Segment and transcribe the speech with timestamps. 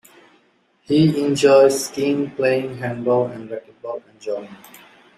[0.81, 4.57] He enjoys skiing, playing handball and racquetball, and jogging.